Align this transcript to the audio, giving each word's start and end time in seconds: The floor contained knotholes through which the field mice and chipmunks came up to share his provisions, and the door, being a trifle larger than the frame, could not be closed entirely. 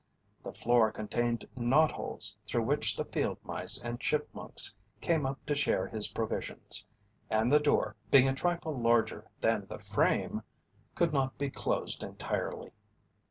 The 0.43 0.51
floor 0.51 0.91
contained 0.91 1.47
knotholes 1.55 2.35
through 2.47 2.63
which 2.63 2.95
the 2.95 3.05
field 3.05 3.37
mice 3.43 3.79
and 3.79 3.99
chipmunks 3.99 4.73
came 4.99 5.27
up 5.27 5.45
to 5.45 5.53
share 5.53 5.85
his 5.85 6.07
provisions, 6.07 6.87
and 7.29 7.53
the 7.53 7.59
door, 7.59 7.95
being 8.09 8.27
a 8.27 8.33
trifle 8.33 8.75
larger 8.75 9.29
than 9.41 9.67
the 9.67 9.77
frame, 9.77 10.41
could 10.95 11.13
not 11.13 11.37
be 11.37 11.51
closed 11.51 12.01
entirely. 12.01 12.71